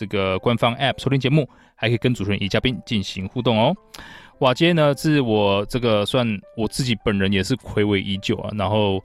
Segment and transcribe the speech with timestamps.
[0.00, 3.76] 这个官方 App 收听节目，还可以跟主持人与嘉宾进行互动哦。
[4.38, 6.26] 哇，今天呢是我这个算
[6.56, 9.02] 我自己本人也是睽违已久啊，然后。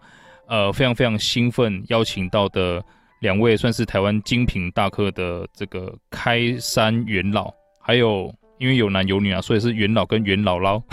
[0.48, 2.80] 呃，非常非常兴奋，邀请到的
[3.20, 7.52] 两位算是台湾精品大客的这个开山元老，
[7.82, 10.82] 还有因为有男有女啊，所以是元老跟元姥姥。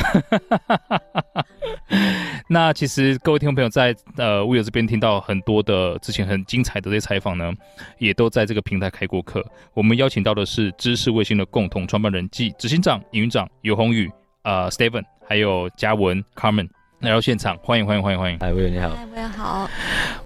[2.49, 7.53] 那其实各位听众朋友在呃 Will 这边听到很多的之前很精彩的这些采访呢，
[7.99, 9.45] 也都在这个平台开过课。
[9.75, 14.09] 我们邀请到的是知识卫星的共同创办人暨执行长、营运长尤宏宇
[14.43, 16.69] 啊、呃、Steven，还有嘉文 Carmen。
[17.01, 18.39] 来到现场，欢迎欢迎欢迎欢迎！
[18.39, 18.91] 嗨，Will 你好。
[18.91, 19.69] 嗨，Will 好。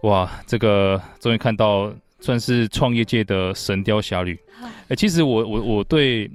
[0.03, 4.39] 哇，这个终于看到算是创业界的神雕侠侣。
[4.63, 6.31] 哎、欸，其实我我我对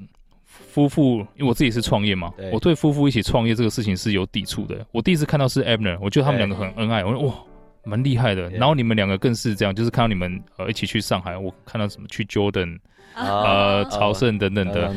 [0.71, 4.85] 夫妇，因为我自己是创业嘛，我对夫妇一起创业这个事情是有抵触的。
[4.91, 7.35] 我第一次看到是 Abner，我觉得他们两个很恩爱，我说哇，
[7.83, 8.49] 蛮厉害的。
[8.51, 12.79] 然后你们两个更是这样，就是看到你们呃一起去上海，我看到什么去 Jordan。
[13.13, 14.87] 呃，朝圣等等的，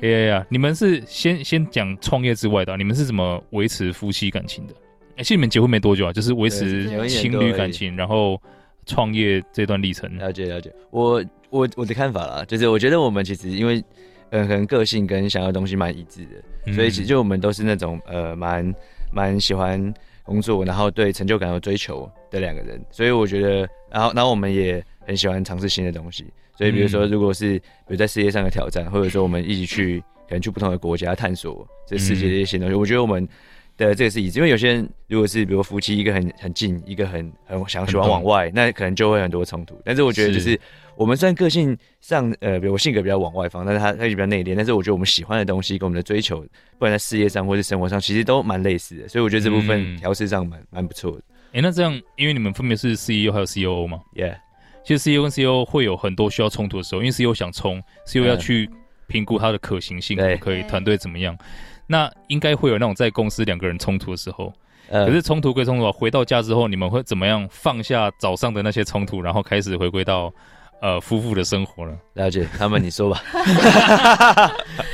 [0.00, 4.72] 对呀呀，你们是先先讲创业之外的，你们是怎么维持夫妻感情的？
[5.16, 8.40] 哎，其实你们结婚没多久啊，就是维持情侣感情，然后
[8.86, 10.16] 创业这段历程。
[10.16, 13.84] 了解了解，我我我的看法啦，就是我觉得我们其实因为
[14.32, 18.74] 呃可能个性跟想要的东西蛮一致的，所以其实就我们都是那种呃蛮
[19.12, 19.94] 蛮喜欢
[20.24, 26.26] 工作，然后对成就感有追求的两个人，所以我觉得，然后然后我们也很喜欢尝试新的东西。
[26.54, 33.26] 所以，比如说，如果是比如在事业上的挑战，或者说我们一起去，可能去不同的国家探索这世界的一些东西，我觉得我们
[33.76, 34.38] 的这个是一致。
[34.38, 39.80] 因为有些人如果是比如夫妻，一个很很近，一个很很想喜欢往外，那可能就会很多冲突。
[39.82, 40.60] 但是我觉得，就是
[40.96, 44.54] 我们虽然个性上，呃，比如我性格比较往外放，但是他他也比较内敛。
[44.54, 49.08] 但是我觉得我们喜欢的东西跟我们的追求，不管在事业上或是生活上，其实都蛮类似的。
[49.08, 51.22] 所以我觉得这部分调试上蛮蛮不错的。
[51.52, 54.36] 哎，那这样，因为你们分别是 CEO 还有 COO 嘛？Yeah。
[54.84, 58.68] 其实 CEO 跟 CEO 会有很多需要冲突的时候，因为 CEO 想冲，CEO 要去
[59.06, 61.36] 评估它的可行性，可，可以团队怎么样？
[61.86, 64.52] 那应该会有那种在公司两个人冲突的时候，
[64.90, 70.32] 可是冲突归冲突，回到家之后你们会怎么样放下早上的那些冲突，然后开始回归到
[70.82, 71.96] 呃夫妇的生活了？
[72.14, 73.22] 了解，他们你说吧。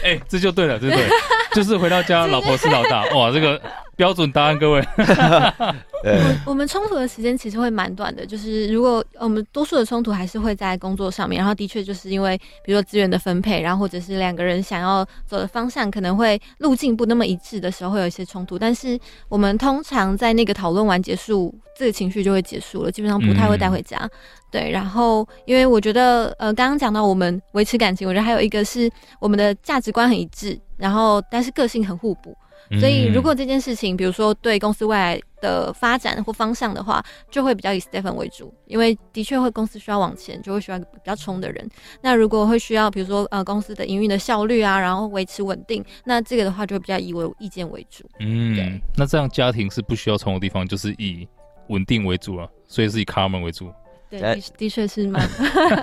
[0.05, 1.11] 哎、欸，这就对了，这就对了，
[1.53, 3.61] 就是回到家，老婆是老大，哇，这个。
[3.99, 4.85] 标准答案，各位。
[6.47, 18.57] 我们冲突的时间其实会蛮短的，就是如果我们多数的冲突还是会在工作上面，然后的确就是因为比如说资源的分配，然后或者是两个人想要走的方向可能会路径不那么一致的时候，会有一些冲突。
[18.57, 18.97] 但是
[19.29, 23.99] 我们通常在那个讨论完结束，这个情绪就会结束了，基本上不太会带回家。
[23.99, 24.11] 嗯、
[24.53, 28.89] 对，然后因为我觉得呃，刚刚讲到我们维持感情，我觉得还有一个是
[29.19, 32.37] 我们的价值观很一致，然后但是个性很互补。
[32.79, 41.67] 所以，如果这件事情，比如说对公司未来的发展或方向的话，就会比较以 Stephen 为主，因为的确会公司需要往前，就会需要比较冲的人。
[42.03, 48.05] 那如果会需要，比如说呃公司的营运的效率啊，然后维持稳定，那这个的话就会比较以我意见为主。
[48.21, 51.27] 嗯，那这样家庭是不需要冲的地方，就是以
[51.69, 53.73] 稳定为主啊，所以是以 Carmen 为主。
[54.11, 55.27] 对，的的确是蛮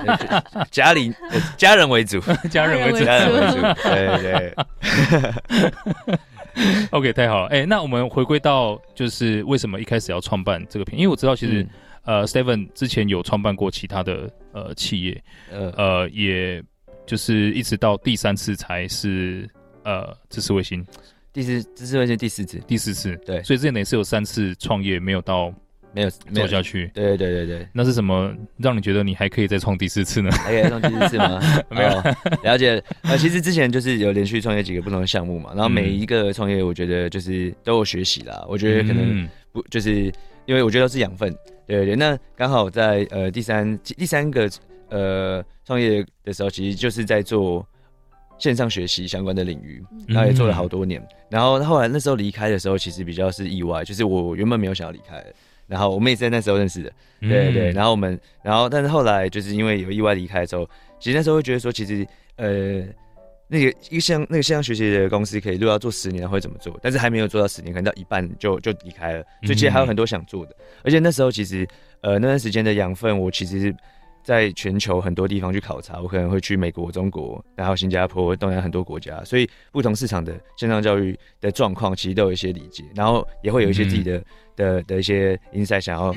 [0.71, 1.13] 家里
[1.57, 2.19] 家人为主，
[2.49, 6.17] 家人为主，家人为主，对对。
[6.91, 7.47] OK，太好了。
[7.47, 10.97] 哎、欸，那我们回归到就是为什么一开始要创办这个品？
[10.97, 11.63] 因为我知道其实、
[12.05, 16.63] 嗯、呃，Steven 之前有创办过其他的呃企业，呃呃，也
[17.05, 19.49] 就是一直到第三次才是
[19.83, 20.85] 呃知识卫星，
[21.33, 25.53] 第四知识卫星第四次，第四次对，所以之前等于是有三次创业没有到。
[25.95, 30.29] 没有做下去，对对对对，那是什么让你觉得你还可以再创第四次呢？
[30.43, 31.39] 还可以创第四次吗？
[31.71, 31.89] 没有
[32.43, 32.83] 了解。
[33.03, 38.45] 呃，其实之前就是有连续创业几个不同的项目嘛，然后每一个创业，我觉得就是都有学习啦。
[38.49, 40.11] 我觉得可能不就是
[40.45, 41.33] 因为我觉得都是养分，
[41.65, 41.95] 对对对。
[41.95, 44.49] 那刚好在呃第三第三个
[44.89, 47.65] 呃创业的时候，其实就是在做
[48.37, 51.01] 线上学习相关的领域，然后也做了好多年。
[51.29, 55.23] 然后后来那时候离开的时候，其实比较是意外，就是我原本没有想要离开。
[55.67, 56.91] 然后我们也是在那时候认识的，
[57.21, 57.71] 对对对。
[57.71, 60.69] 然后我们，然后但是后来就是因为有意外离开的时候，
[60.99, 62.83] 其实那时候会觉得说，其实呃，
[63.47, 66.77] 那个一个像那个线上学习的公司，可以如果要做十年会怎么做？
[66.81, 69.23] 但是还没有做到十年，可能到一半就就离开了。
[69.43, 70.55] 所以其实还有很多想做的。
[70.83, 71.67] 而且那时候其实
[72.01, 73.75] 呃那段时间的养分，我其实
[74.25, 84.25] 在全球很多地方去考察，我可能会去美国、中国，然后新加坡、东南亚很多国家，所以不同市场的线上教育的状况，其实都有一些理解，然后也会有一些自己的、嗯、
[84.55, 86.15] 的的一些 insight 想要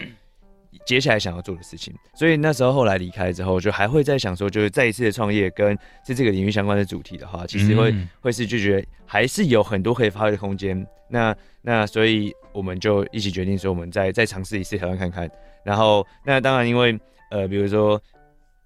[0.87, 1.95] 接下来想要做的事情。
[2.15, 10.87] 所以那时候后来离开之后，就还会在想说，就是再一次的创业跟是这个领域相关的主题的话，其实会、嗯、会是就觉得还是有很多可以发挥的空间。
[11.11, 15.31] 那那所以我们就一起决定说，我们再再尝试一次台湾看看。
[15.63, 16.99] 然后那当然因为。
[17.31, 18.01] 呃，比如说，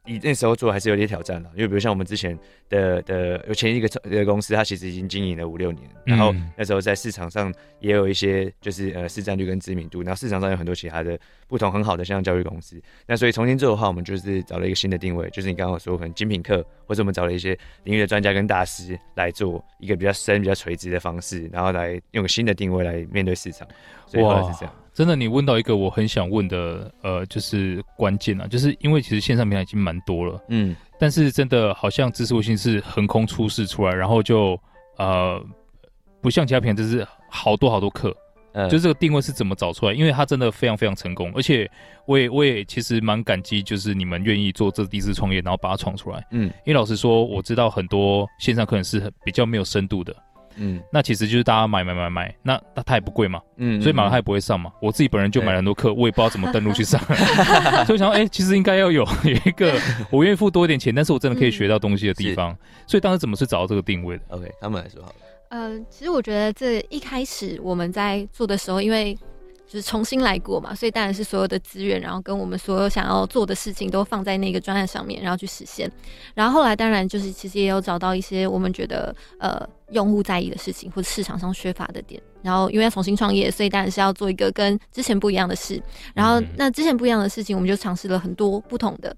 [0.05, 2.37] 你那时候做还是有点挑战了，因为比如像我们之前
[2.69, 11.19] 的的有前一个的公司，它其实已经经营了五六年，然后那时候在市场上也有一些就是呃市占率跟知名度，然后市场上有很多其他的
[11.53, 17.51] 不同很好的线上教育公司，那所以重新做的话，我们就是找了一个新的定位，就是你刚刚说可能精品课，或者我们找了一些
[17.85, 23.69] 领域的专家跟大师来做一个比较深、比较垂直的方式，然后来用个新的定位来面对市场，
[24.07, 24.75] 所以后来是这样。
[24.95, 34.59] 真的，你问到一个我很想问的，呃，就是关键啊，就是因为其实线上平台已经蛮多了，嗯，但是真的好像知识卫星是横空出世出来，然后就
[34.97, 35.39] 呃，
[36.23, 38.15] 不像其他平台，就是好多好多课，
[38.55, 39.93] 嗯，就这个定位是怎么找出来？
[39.93, 41.71] 因为它真的非常非常成功，而且
[42.07, 50.15] 我也我也其实蛮感激，就是你们愿意做这第一次创业，然后把它闯出来，嗯，因为老实说，我知道很多线上课程是比较没有深度的。
[50.57, 54.71] 嗯，那其实就是大家买买买买，那那它也不贵嘛，嗯，所以买了它也不会上嘛。
[54.83, 57.01] 我自己本人就买了很多课，我也不知道怎么登录去上，
[57.87, 62.55] 所以我想说，哎、欸，其实应该要有有一个我愿意付多一点钱，但是我真的可以学到东西的地方。
[62.87, 65.15] 所以当时怎么是找到这个定位的？OK，他们来说好了。
[65.53, 69.15] 呃，其实我觉得这一开始我们在做的时候，因为
[69.67, 75.93] 就是重新来过嘛，所以当然是所有的资源，然后跟我们所有想要做的事情都放在那个专案上面，然后去实现。
[76.35, 79.69] 然后后来当然就是其实也有找到一些我们觉得呃。
[79.93, 85.81] 用户在意的事情，或者市场上缺乏的点，然后因为要重新创业，所以当然是要做一个跟之前不一样的事。
[86.15, 89.15] 然后那之前不一样的事情，我们就尝试了很多不同的。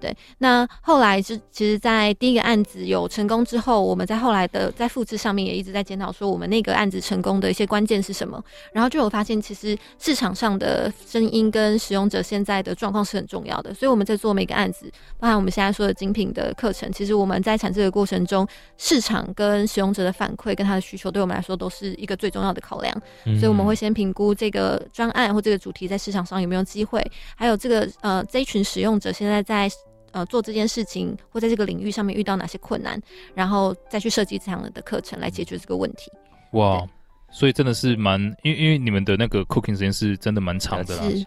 [0.00, 8.40] 对，那后来就其实，在第一个案子有成功之后，我们在后来的在复制上面也一直在检讨，说我们那个案子成功的一些关键是什么。
[8.72, 13.74] 然后就有发现，其实市场上的声音跟使用者现在的状况是很重要的。
[13.74, 14.88] 所以我们在做每个案子，
[15.18, 18.46] 包含我们现在说的精品的课程，其实我们在产制的过程中，
[18.76, 22.92] 市场跟使用者的反馈跟他的需求，对我们来说都是一个最重要的考量，
[23.24, 27.00] 嗯、所以我们会先评估这个专案或这个主题在市场上有没有机会，
[27.36, 29.70] 还有这个呃这一群使用者现在在
[30.10, 33.00] 呃做这件事情或在这个领域上面遇到哪些困难，
[33.34, 36.10] 然后再去设计这样的课程来解决这个问题。
[36.52, 36.84] 哇，
[37.30, 41.26] 所以真的是蛮，因为因为你们的那个 cooking 时间是真的蛮长的啦，是。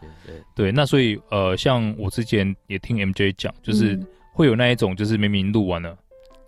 [0.54, 3.98] 对，那所以呃像我之前也听 MJ 讲，就是
[4.34, 5.96] 会有那一种就是明明录完了，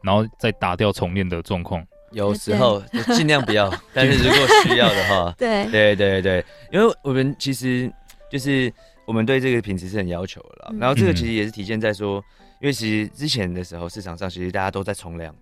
[0.02, 1.86] 然后再打掉重练的状况。
[2.14, 2.82] 有时候
[3.16, 7.92] 尽量不要， 但是如果需要的话， 对对对对，因为我们其实
[8.32, 8.72] 就是
[9.06, 10.70] 我们对这个品质是很要求的啦。
[10.72, 12.24] 嗯、然后这个其实也是体现在说，
[12.62, 15.36] 因为其实之前的时候市场上其实大家都在冲量，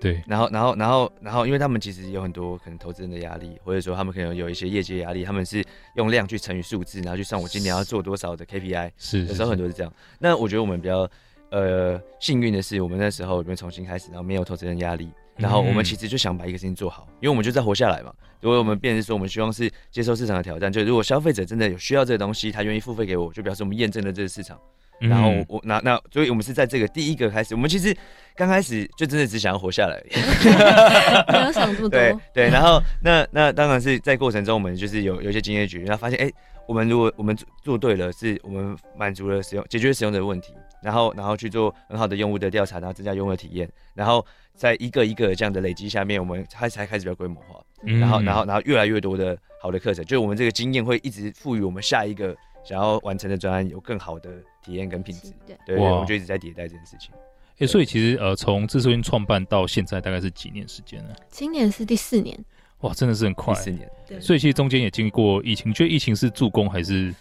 [0.00, 0.22] 对。
[0.26, 5.64] 然后然后然后然后，因为他们其实有很多可能投资人的压力，或者说他们可能有一些业绩压力，他们是
[5.96, 8.90] 用量去乘以数字，然后去算我今年要做多少的 KPI。
[8.98, 9.26] 是，是，是。
[9.28, 9.92] 有时候很多是这样。
[10.18, 11.08] 那我觉得我们比较
[11.50, 15.08] 呃幸运的是，我们那时候我们重新开始，然后没有投资人压力。
[15.36, 18.12] 然后我们其实就想把一个事情做好，因为我们就在活下来嘛。
[18.40, 24.58] 如果我们变成说，我们希望是接受市场的挑战，就如果消费者真的有需要这个东西，他愿意付费给我，就表示我们验证了这个市场。
[25.00, 27.94] 然后我那那，所以我们是在这个第一个开始，我们其实
[28.36, 30.00] 刚开始就真的只想要活下来
[31.32, 31.88] 没有想这么多。
[31.88, 36.30] 对对，然后那那当然是在过程中，我们就是有有一些经验局，然后发现哎，
[36.68, 40.54] 我们如果我们做对了，是我们满足了使用解决使用者的问题。
[40.84, 44.24] 然后，然后去做很好的用户的调查，然后增加用户的体验，然后
[44.54, 47.64] 在一个一个这样的累积下面，我们才才开始比较规模化。
[47.82, 54.30] 嗯、然后，然后，然后越来越多的好的课程，就是我们这个经验会一直赋予我们下一个想要完成的专案有更好的
[54.62, 55.32] 体验跟品质。
[55.46, 57.10] 对，对，我们就一直在迭代这件事情。
[57.58, 61.14] 哎，所以其实呃，从知识卫星创办到现在大概是几年时间呢？
[61.30, 62.38] 今年是第四年。
[62.80, 63.54] 哇，真的是很快。
[63.54, 63.90] 第四年。
[64.06, 64.20] 对。
[64.20, 67.14] 所以其实中间也经历过疫情，你觉得疫情是助攻还是？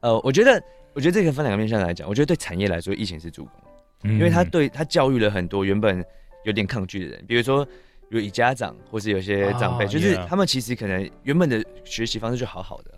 [0.00, 0.62] 呃，我觉得，
[0.98, 4.10] 我觉得这个分两个面向来讲，我觉得对产业来说，疫情是助攻。
[4.10, 6.04] 因为他对他教育了很多原本
[6.42, 7.64] 有点抗拒的人，比如说
[8.08, 12.90] 有以家长或是有些长辈，就是他们其实可能原本的学习方式就好好的，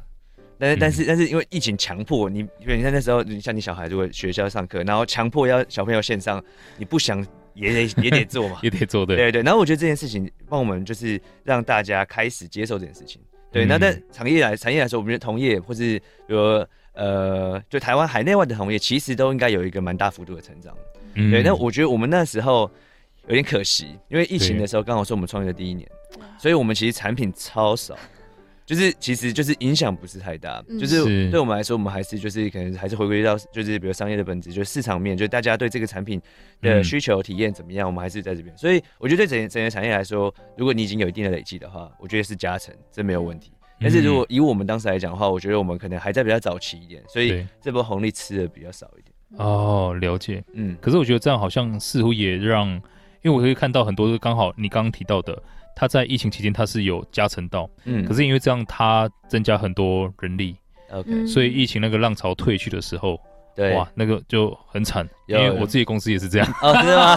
[0.59, 6.43] 但是但是但是因为疫情强迫你，因为你看那时候你像你小孩如果学校上课，然后强迫要小朋友线上，
[6.79, 9.43] 你不想也得也得做嘛， 也得做对对对。
[9.43, 13.21] 然后我觉得这件事情帮我们就是让大家开始接受这件事情。
[13.53, 16.65] 对，那但产业来产业来说，我们觉得同业或是比如。
[16.93, 20.77] 呃，就台湾海内外的同业，其实都应该有一个蛮大幅度的成长。
[21.15, 21.43] 嗯，对。
[21.43, 22.71] 那我觉得我们那时候
[23.27, 25.89] 有点可惜，因为疫情的时候刚好是我们创业的第一年，
[26.39, 27.97] 所以我们其实产品超少，
[28.67, 36.21] 就是其实就是影响不是太大，嗯就是对我们来说，我们还是就是可能还是回归到就是比如商业的本质，就是市场面，就是大家对这个产品
[36.61, 38.57] 的需求体验怎么样，我们还是在这边。
[38.57, 43.53] 所以我觉得对整整个产业来说，如果你已经有一定的累积的话，我觉得是加成，这没有问题。
[43.81, 49.15] 但是如果以我们当时来讲的话，我觉得我们可能还在比较早期一点，所以这波红利吃的比较少一点。
[49.39, 50.45] 哦，了解。
[50.53, 52.69] 嗯，可是我觉得这样好像似乎也让，
[53.23, 55.41] 因为我可以看到很多，刚好你刚刚提到的，
[55.75, 60.57] 它在疫情期间它是有加成到，嗯，可是因为这样它增加很多人力
[60.91, 63.19] ，OK，所以疫情那个浪潮退去的时候，
[63.55, 67.17] 对，哇，那个就很惨，因为我自己公司也是这样，哦，真的吗？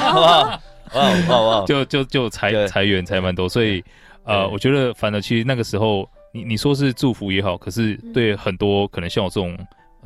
[0.93, 3.83] 哇哇哇哇，就就就裁裁员裁蛮多，所以
[4.23, 6.07] 呃，我觉得反而其实那个时候。
[6.33, 9.55] 你你说是祝福也好，可是对很多可能像我这种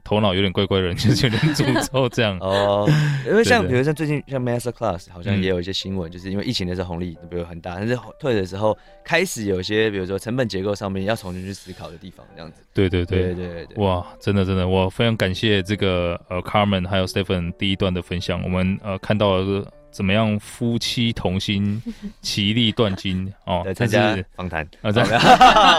[0.04, 2.86] 头脑有点怪怪的人， 就是有点诅 咒这样哦。
[3.26, 12.62] 因为像比如像最近像 Master Class 好像也有一些新闻，就是因为疫情的时候红利比如很大，但是退的时候开始有些比如说成本结构上面要重新去思考的地方，这样子。
[12.74, 13.84] 对对对对对对。
[13.84, 19.66] 哇，真的真的，我非常感谢这个呃 Carmen 还有 Stephen 第一段的分享，我们呃看到了。
[19.98, 20.40] 怎么样？
[20.40, 21.82] 夫妻同心，
[22.22, 23.66] 其利断金哦。
[23.74, 25.10] 参加访谈啊，这样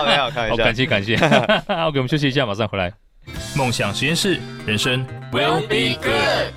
[0.04, 0.56] 没有， 开玩笑。
[0.56, 1.14] 感谢感谢。
[1.70, 2.92] OK，我们休息一下，马上回来。
[3.56, 6.52] 梦想实验室，人生 will be good。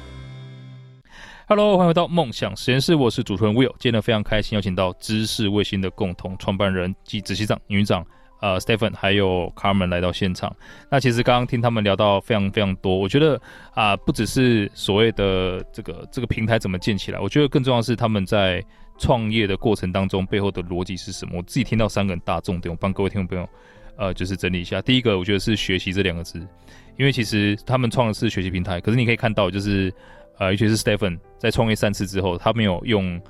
[1.46, 3.76] Hello，欢迎回到梦想实验室，我是主持人 Will。
[3.78, 8.04] 今天呢，非常开心邀请到知识卫星的共同创办人及执行长、营运长。
[8.42, 10.54] 呃，Stephen 还有 Carmen 来到现场。
[10.90, 13.40] 那其实刚刚听他们聊到非常非常多，我觉得
[13.74, 18.64] 啊、不只是所谓的这个这个平台怎么建起来，我觉得更重要的是他们在
[18.98, 21.38] 创业的过程当中背后的逻辑是什么。
[21.38, 23.48] 我自己听到三个很大重点，我帮各位听众朋友
[23.96, 24.82] 呃，就是整理一下。
[24.82, 26.40] 第一个，我觉得是学习这两个字，
[26.98, 29.94] 因为其实他们创的是学习平台，可是你可以看到，就是
[30.40, 33.22] 呃，尤其是 Stephen 在创业三次之后，他没有用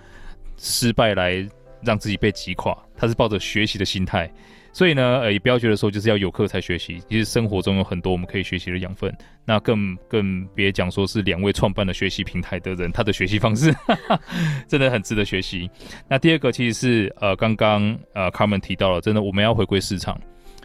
[0.57, 1.45] 失败来
[1.81, 4.31] 让自己被击垮，他是抱着学习的心态。
[4.73, 9.13] 所以呢，呃，也不要觉得说就是要有课才学习，其实生活中有很多我们可以学习的养分。
[9.43, 14.19] 那更更别讲说是两位创办的学习平台的人，他的学习方式哈哈
[14.69, 15.69] 真的很值得学习。
[16.07, 20.19] 那第二个其实是呃，刚刚呃，Carmen 提到了，真的我们要回归市场。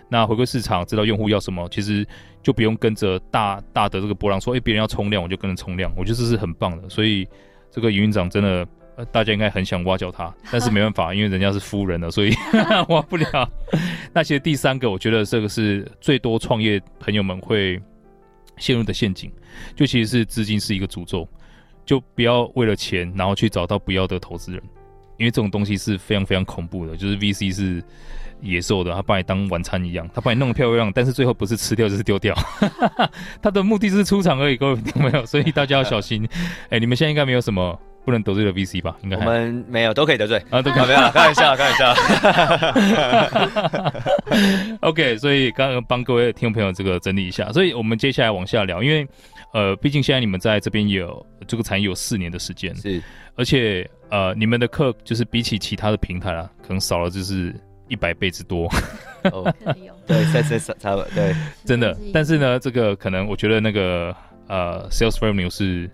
[0.09, 2.07] 那回归市场，知道用户要什么，其实
[2.43, 6.89] 就不用跟着大大的这个波浪说，诶，别人要冲量我就跟着冲量，我觉得这是很棒的。
[6.89, 7.27] 所以
[7.73, 8.65] 这个营运长真的。
[8.97, 12.33] 呃，大家应该很想挖角他，但是没办法， 因为人家是夫人了，所以
[12.89, 13.51] 挖不了。
[14.13, 17.79] 那其实第三个，我觉得这个是最多创业朋友们会
[18.57, 19.31] 陷入的陷阱，
[19.75, 21.29] 就其实是资金是一个诅咒，
[21.85, 24.63] 就不要为了钱，然后去找到不要的投资人，
[25.19, 27.85] 因为这种东西是非常非常恐怖的，就是 VC 是
[28.41, 32.35] 野兽的，他把你当晚餐一样，他把你弄得漂亮，但是最后不是吃掉就是丢掉，
[33.43, 35.27] 他的目的是出场而已，各位听到没有？
[35.27, 36.27] 所以大家要小心。
[36.65, 37.79] 哎、欸，你们现在应该没有什么。
[38.07, 38.97] 不能得罪的 VC 吧？
[39.03, 40.87] 应该我们没有，都可以得罪啊，都可以。
[40.87, 41.93] 没有， 开玩笑，开玩笑。
[44.83, 49.05] OK，所以刚刚帮各位听众朋友这个整理一下，所以我们接下来往下聊，因为
[49.53, 53.03] 呃，毕竟现在你们在这边有这个产业有四年的时间，是，
[53.35, 57.53] 而且呃，你们的课就是比起其他的平台啊，可能少了就是
[57.89, 58.71] 一百倍之多。
[59.33, 59.53] 哦，
[60.07, 61.35] 对，在在差不多，对，
[61.65, 61.99] 真的。
[62.15, 64.15] 但是呢，这个可能我觉得那个
[64.47, 65.91] 呃，Sales Revenue 是。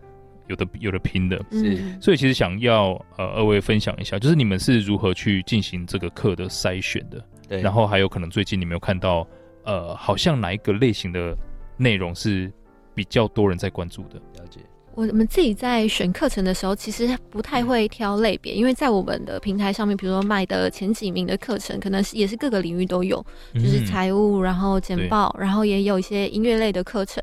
[0.52, 9.26] 有的有的拼的，是，所以其实想要呃二位分享一下，就是你们是如何去进行这个课的筛选的，对，然后还有可能最近你没有看到
[9.64, 11.34] 呃，好像哪一个类型的
[11.78, 12.52] 内容是
[12.94, 14.18] 比较多人在关注的？
[14.36, 14.60] 了解。
[14.94, 27.22] 我们自己在选课程的时候，其实不太会挑类别，因为在我们的平台上面，比如说卖的前几名的课程，可能是也是各个领域都有，就是财务，然后简报，然后也有一些音乐类的课程，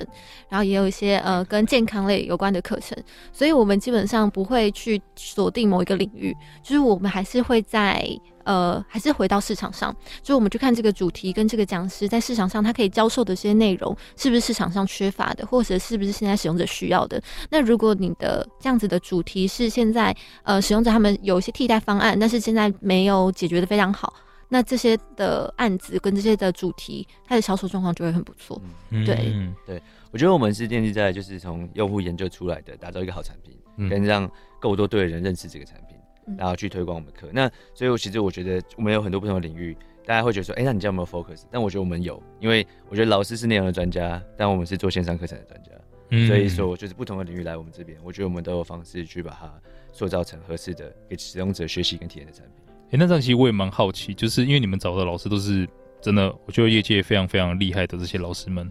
[0.49, 2.97] 然后也有一些呃跟健康类有关的课程，
[3.31, 8.03] 所以我们基本上不会去锁定某一个领域，就是我们还是会在。
[8.49, 17.21] 呃，还是回到市场上，所以我们去看这个主题跟这个讲师在市场上他可以教授的这些内容，是不是市场上缺乏的，或者是不是现在使用者需要的？
[17.51, 24.11] 那如果你的这样子的主题是现在呃使用者他们有一些替代方案，但是现在没有解决的非常好，
[24.47, 28.59] 那这些的案子跟这些的主题，它的销售状况就会很不错。
[28.89, 29.31] 嗯、对，
[29.67, 29.79] 对，
[30.09, 34.27] 我觉得我们是建立在就是从用户研究出来的，打造一个好产品，嗯、跟让
[34.59, 35.88] 够多对的人认识这个产品。
[36.37, 41.43] 然后去推广我们的课，那所以，我其实我觉得我们有很多不同的领域，大家会觉得说，哎，那你这样有没有 focus？
[41.51, 45.71] 但我觉得我们有，因为我觉得老师是内容的专家，但我们是做线上课程的专家，
[46.09, 49.51] 嗯，所以说就是不同的领域来我们这边，我觉得我们都有方式去把它
[49.91, 52.63] 塑造成合适的给使用者学习跟体验的产品。
[52.91, 55.67] 哎，那这样其实我也蛮好奇，就是因为你们找的老师都是
[56.01, 58.69] 真的，我觉得业界非常非常厉害的这些老师们，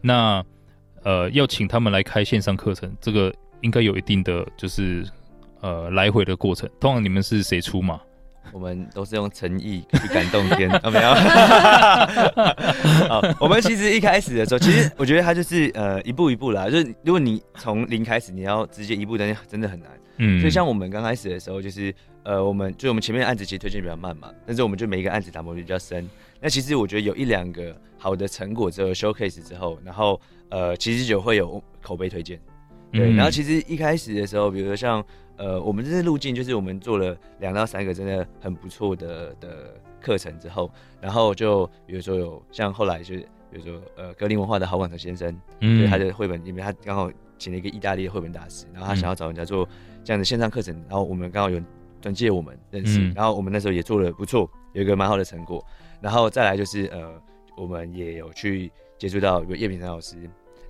[0.00, 0.44] 那
[1.02, 5.06] 呃，要请他们来开线上课程，这个应该有一定的就是。
[5.60, 8.00] 呃，来回的过程，通常你们是谁出嘛？
[8.52, 11.14] 我们都是用诚意去感动天，啊 没有？
[13.08, 19.88] 好， 我们其实一开始的时候，其实我觉得他就是呃一步一步来，就是如果你从零开始，你要直接一步登天，真的很难。
[20.16, 26.08] 嗯，所以像我们刚开始的时候，就是呃，我们就我们前面的案子其实推荐比较慢嘛，但是我们就每一个案子打磨比较深。
[26.40, 32.40] 那其实我觉得有一两个好的成果之后，showcase 之后，然后呃，其实就会有口碑推荐。
[32.92, 35.02] 对，然后其实一开始的时候，比如说像
[35.40, 40.70] 呃，我们这次路径就是我们做了两到三个真的很不错的的课程之后，
[41.00, 43.20] 然后就比如说有像后来就是
[43.50, 49.66] 比如说呃格林文化的郝广成先生，嗯，对他的绘本里面他刚好请了一个意大利的绘本大师，然后他想要找人家做
[50.04, 51.58] 这样的线上课程，然后我们刚好有
[52.02, 55.64] 转介我们认识，嗯、然后我们那时候也做了不错，有一个蛮好的成果，
[56.02, 57.18] 然后再来就是呃，
[57.56, 60.16] 我们也有去接触到有叶品成老师，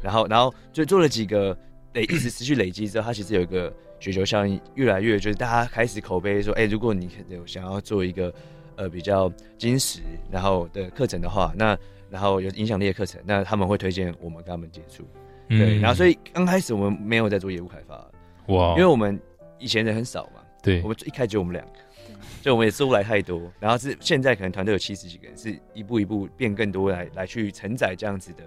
[0.00, 1.58] 然后然后就做了几个。
[1.92, 8.32] 累一直持续累积之后，他其实有一个雪球效应，越来越就是大家开始口碑说，哎、欸，如果你有想要做一个
[8.76, 11.78] 呃比较精实然后的课程的话，那
[12.08, 15.04] 然后有影响力的课程，那他们会推荐我们跟他们接触。
[15.48, 17.94] 对，嗯、然后所以刚开始我们没有在做业务开发，
[18.46, 19.20] 哇，因为我们
[19.58, 21.72] 以前人很少嘛，对，我们一开始就我们两个，
[22.40, 28.44] 就我们也做不来太多，然后是现在可能团队有七十几个人，是一步一步变更多来来去承载这样子的。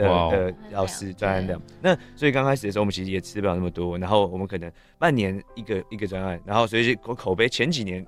[0.00, 8.04] 的的老师专案的，那所以刚开始的时候，我们其实也吃不了那么多，然后我们可能半年一个一个专案，然后所以口口碑前几年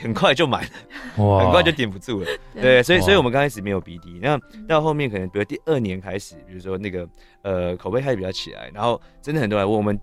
[0.00, 7.08] 很快就满了，哇，很快就顶不住了，对，所以所以我们刚开始没有 BD，那到后面可能比如第二年开始，比如说那个
[7.42, 9.98] 呃口碑开始比较起来，然后真的很多人问我们，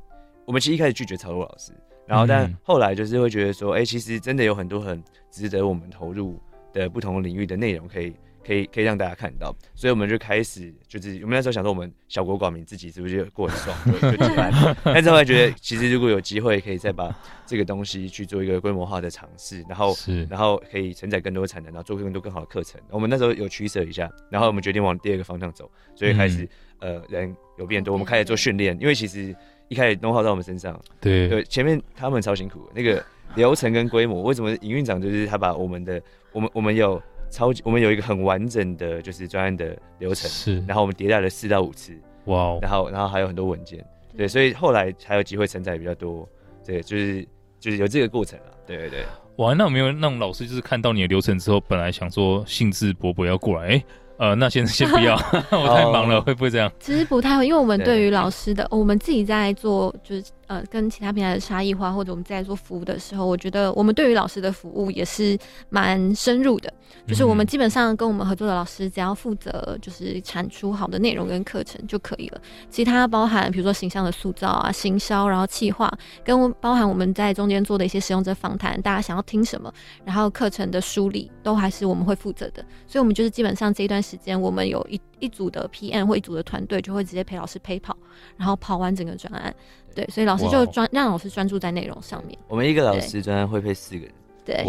[0.46, 1.72] 我们其实一开始拒绝曹璐老师，
[2.06, 6.40] 然后但后来就是会觉得说，哎，其实真的有很多很值得我们投入
[6.74, 8.14] 的不同领域的内容可以。
[8.46, 13.78] 可以可以让大家看到，所以我们就开始就是我们那时候想说，我们小国寡民自己是不是 就过很爽，
[14.12, 14.52] 就就办。
[14.84, 17.14] 但是后来觉得，其实如果有机会，可以再把
[17.46, 22.80] 这个东西去做一个规模化的尝试，然后是然后可以承载更多的产能，然后做更多更好的课程。
[22.90, 26.44] 我们那时候有取舍一下，然后我们决定往第二个方向走，所以开始、
[26.80, 29.36] 嗯、呃人有变多，我们开始做训练，因为其实
[29.68, 33.04] 一开始 know-how 在我们身上，对对，前面他们超辛苦，那个
[33.36, 37.02] 流程跟规模，为什么营运长就是他把我们的我们我们有。
[37.30, 41.94] 超级，我们有一个很完整的，就是专案的流程，是，然后我们迭代了四到五次，
[42.26, 43.86] 哇 Wow，然后然后还有很多文件，
[44.18, 46.28] 对，所以后来才有机会承载比较多，
[46.66, 47.28] 对，就是
[47.60, 49.06] 就是有这个过程啊，对对对，
[49.38, 53.86] 哇，那有没有那种老师就是看到你的流程之后，本来想说兴致勃勃要过来，哎、欸。
[54.20, 55.16] 呃，那先 先不要，
[55.50, 56.70] 我太忙了，会不会这样？
[56.78, 65.38] 其实不太会，因为我们对于老师的，我们自己在做，就是呃，跟其他平台的差异化，或者我们在做服务的时候，我觉得我们对于老师的服务也是
[65.70, 66.74] 蛮深入的。
[67.08, 72.42] 就是我们基本上跟我们合作的老师，只要负责就是产出好的内容跟课程就可以了。
[72.68, 75.88] 其他包含比如说形象的塑造啊、行销，然后企划，
[76.24, 79.72] 跟包含我们在中间做的一些使用者访谈，大家想要听什么，
[80.04, 82.66] 然后课程的梳理，都还是我们会负责的。
[82.88, 87.96] 所以，我们就是基本上这一段时间，我们有一一组的 PM 或一组的团队，就会直接陪老师陪跑，
[88.38, 89.54] 然后跑完整个专案。
[89.96, 92.38] 对，所以老师就专让老师专注在内容上面。
[92.48, 94.14] 我们一个老师专案会配四个人，
[94.46, 94.64] 对.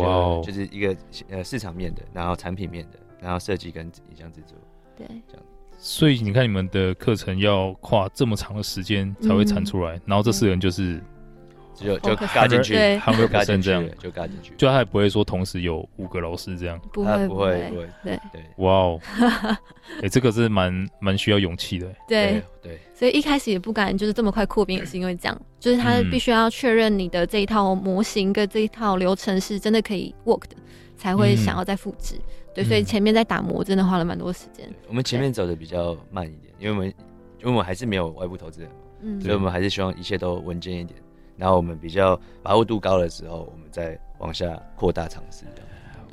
[0.45, 0.97] 就是一个
[1.29, 4.57] 呃市场面的，然后产品面的，然后设计跟影像制作，
[4.97, 5.43] 对，这样。
[5.79, 11.03] 所以你看，你们的课程要跨这么长的时间才会产出来，嗯、然后这四个人就是。
[11.85, 18.21] 就就嘎进去，他们会嘎进去，就嘎进去，就他也不会说同时有五个老师这样，不会不会不会，对。
[18.33, 19.01] 对，哇哦，
[20.03, 22.43] 哎，这个是蛮蛮需要勇气的，对。
[22.63, 30.57] 对，所以一开始也不敢就是这么快扩编，也是因为这样，就是他必须要确认你的这一套模型跟这一套流程是真的可以 work 的，
[30.95, 32.17] 才会想要再复制，
[32.55, 34.69] 对，所以前面在打磨真的花了蛮多时间。
[34.87, 36.87] 我们前面走的比较慢一点，因为我们
[37.39, 41.01] 因为我们还是没有外部投资人，嗯，所以我们还是希望一切都稳健一点。
[41.41, 45.45] 然后我们比较把握度高的时候，我们再往下扩大尝试。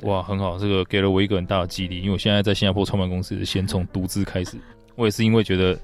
[0.02, 4.56] 哇，很好，这个给了我一个很大的激励，因为我现在在新加坡创办公司，先从独资开始。
[4.94, 5.78] 我也是因为觉得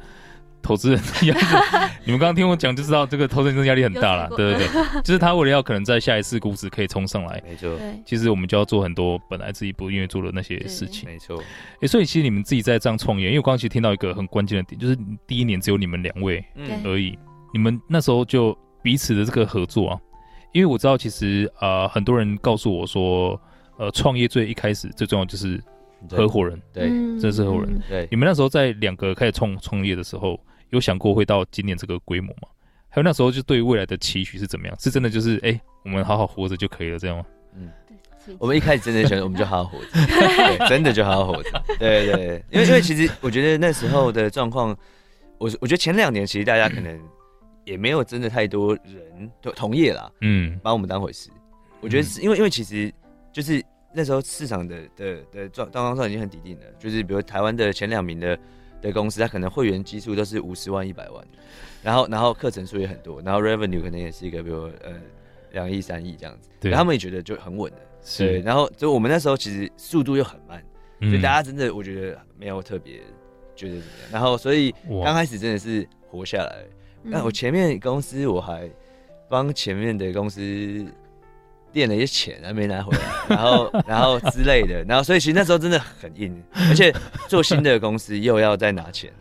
[0.62, 4.28] 投资人的压力， 你们刚刚听我讲就知道，这个投资人的压力很大了。
[4.36, 7.76] 对对对， 就是他为了要可能在下一次估值可以冲上来，没错。
[8.06, 11.42] 其实我们就要做很多本来自己不愿意做的那些事情，没错。
[11.80, 16.44] 哎，所以其实你们自己在这样创业，因为我刚刚其实听到一个很关键的点，就是第一年只有你们两位
[16.84, 17.18] 而已，
[17.52, 18.56] 你们那时候就。
[18.84, 20.00] 彼此的这个合作啊，
[20.52, 23.40] 因为我知道其实呃很多人告诉我说，
[23.78, 25.58] 呃创业最一开始最重要就是
[26.10, 27.80] 合伙人，对，这是合伙人。
[27.88, 32.48] 对，你们那时候在两个开始创创业的时候，有想过会到今年这个规模吗？
[32.90, 34.76] 还有那时候就对于未来的期许是怎么样？
[34.78, 37.24] 是真的就是哎、欸，我们好好活着就可以了这样吗？
[37.56, 37.70] 嗯，
[38.38, 41.50] 我们一开始真的想，我们就好好活着， 对，真的就好好活着。
[41.78, 44.76] 对，对对，因为因为其实我觉得那时候的状况，
[45.38, 47.00] 我我觉得前两年其实大家可能。
[47.64, 51.30] 也没有真的太多人同同业啦，嗯，把我们当回事。
[51.80, 52.92] 我觉得是因为因为其实
[53.32, 58.38] 就是那时候市场的的的状状况上已经很底定了，就是比如台湾的前两名的
[58.80, 61.24] 的公司，它可能会员基数都是五十万、一百万，
[61.82, 64.94] 然后然后课程数也很多，然后 revenue 可能也是一个比如呃
[65.52, 68.40] 两亿、三亿这样子，对，他们也觉得就很稳的，是。
[68.40, 70.62] 然后就我们那时候其实速度又很慢，
[71.00, 73.00] 所以大家真的我觉得没有特别
[73.54, 74.74] 觉得怎么样，然后所以
[75.04, 76.64] 刚开始真的是活下来。
[77.04, 78.68] 那我前面公司我还
[79.28, 80.84] 帮前面的公司
[81.72, 83.02] 垫了一些钱，还没拿回来，
[83.36, 86.94] 然后然后之类的，然后所以其实那时候真的很硬，而且
[87.28, 89.12] 做新的公司又要再拿钱，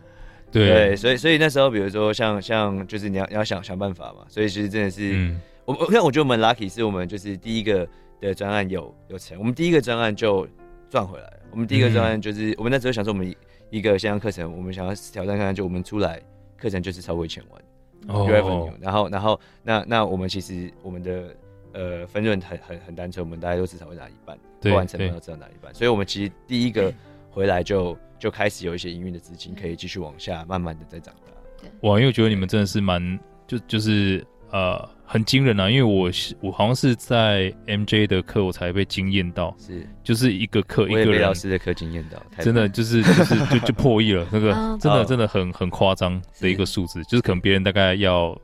[0.50, 7.86] 对，对，所以所以那时候比如说像像就是你要你要想想办法嘛，所以其实真的是、嗯、我我看我觉得我们 lucky 是我们就是第一个
[8.20, 10.46] 的专案有有成，我们第一个专案就
[10.88, 13.34] 赚回来，我们第一个专案就是、嗯、我们那时候想说我们
[13.70, 16.22] 一个线上课程，我们想要挑战看看，就我们出来
[16.56, 17.60] 课程就是超过一千万。
[18.08, 18.28] Oh.
[18.28, 21.34] Revenue, 然后，然后，那那我们其实我们的
[21.72, 26.92] 呃分润很很很单纯，我们大家都至少会拿一半，不完成都要至少拿一半，所以我们其实第一个
[27.30, 31.68] 回来就就开始有一些营运的资金可以继续往下慢慢的再长大。
[31.88, 34.24] 哇，因为我觉得你们真的是蛮就就是。
[34.54, 35.68] 呃，很惊人啊！
[35.68, 39.84] 因为我是我好像是在 MJ 的课，我才被惊艳到，是。
[40.04, 41.22] 就是一个课一个人。
[41.22, 48.40] 老师的课惊艳到，真的就是就是就就破亿了，那个 真的真的很很夸张的一个数字，就是可能别人大概要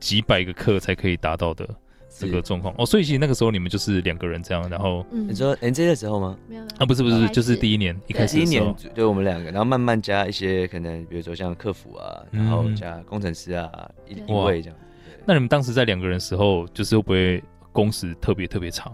[0.00, 1.68] 几百个课才可以达到的
[2.08, 2.74] 这个状况。
[2.78, 2.86] 哦。
[2.86, 6.38] 所以其实那个时候你们就是两个人这样，然后你说 MJ 的时候吗？
[6.48, 13.70] 没有啊，不是不是，就是第一年一开始第一年就我们两个，然后慢慢加一些可能，比如说像客服啊，然后加工程师啊，
[14.08, 14.78] 一一位这样。
[15.26, 18.92] 那你们当时在两个人的时候，就是会不会工时特别特别长？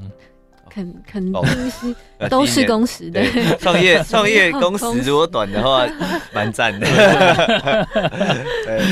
[0.70, 1.92] 肯肯定是
[2.28, 3.20] 都是工时的。
[3.58, 5.84] 创业 创业工时如果短的话，
[6.32, 6.86] 蛮赞的。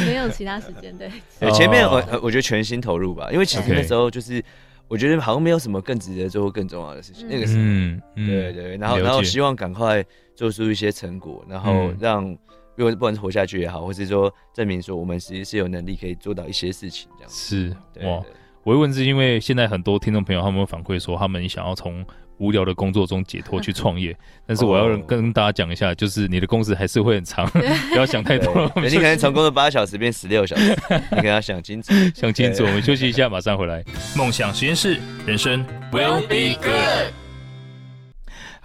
[0.05, 1.09] 没有其他时间对。
[1.39, 4.43] 对，前面我我觉得全心投入吧，因为其实那时候就是
[4.89, 7.29] 我觉得好像没有什么更值得做更重要的事情。
[7.29, 12.37] 那个时候，嗯，对对，然后然后希望赶快做出一些成果，然后让。
[12.79, 18.23] 因为不管是活下去也好，或是说证明说我们其实是有能力可以做到一些事情，这样是哇。
[18.65, 22.05] 我会问是因为现在很多听众朋友他们会反馈说，他们想要从
[22.37, 24.15] 无聊的工作中解脱去创业，
[24.47, 27.49] 但是我要跟大家讲一下，就是你的工时还是会很长，
[27.91, 28.71] 不要想太多。
[28.77, 30.69] 你可能从工作八小时变十六小时，
[31.11, 32.65] 你可能要想清楚，想清楚。
[32.65, 33.83] 我们休息一下，马上回来。
[34.17, 37.28] 梦想实验室，人生 will be good。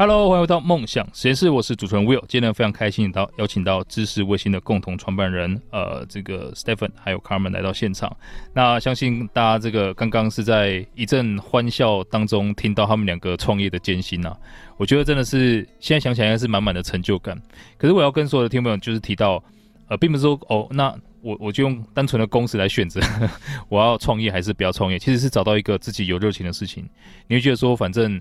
[0.05, 2.21] Hello，欢迎回到梦想实验室，我是主持人 Will。
[2.27, 8.13] 今天，非常开心到邀请到知识卫星的共同创办人，呃，这个 Stephen 还有 Carmen 来到现场。
[8.53, 14.35] 那相信大家这个刚刚是在一阵欢笑当中听到他们两个创业的艰辛呐、
[14.75, 17.41] 我觉得真的是现在想起来应该是满满的成就感。
[17.77, 19.41] 可是我要跟所有的听众朋友就是提到，
[19.87, 22.99] 呃，并不是说哦，那我我就用单纯的公式来选择
[23.69, 26.85] 我要创业还是不要创业，其实是找到一个自己有热情的事情。
[27.29, 28.19] 你会觉得说，反正。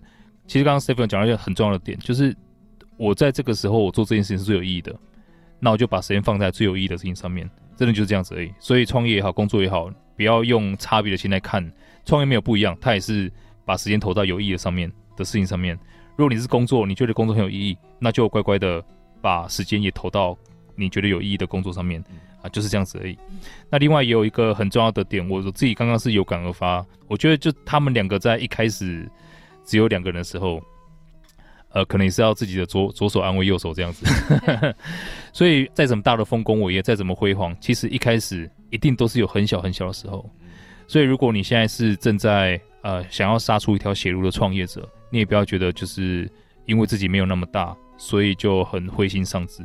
[0.53, 2.37] 其实刚刚 Stephen 讲了一个很重要的点，就是
[2.99, 4.95] 我在这个时候我做这件事情是最有意义的，
[5.59, 8.53] 那我就把时间放在最有意义的事情上面，真的就是这样子而已。
[8.59, 11.67] 所以创业也好，工作也好，不要用差别的心来看，
[12.05, 13.33] 创业没有不一样，它也是
[13.65, 15.75] 把时间投到有意义的上面的事情上面。
[16.17, 18.85] 如果你是工作，你觉得工作很有意义，那就乖乖的
[19.23, 20.37] 把时间也投到
[20.77, 22.05] 你觉得有意义的工作上面
[22.43, 23.17] 啊，就是这样子而已。
[23.71, 29.11] 那另外也有一个很重要的点，我自己刚刚是有感而发，我觉得就他们两个在一开始。
[29.64, 30.62] 只有两个人的时候，
[31.70, 34.07] 呃，可能也是要自己的左左手安慰右手这样子，
[35.33, 40.29] 所以再怎么大的丰功伟业，再怎么辉煌，其实一开始一定都是有很小很小的时候。
[40.87, 46.31] 所以如果你现在是正在呃想要杀出一条血路的创业者，你也不要觉得就是
[46.66, 49.62] 因为自己没有那么大，所以就很灰心丧志，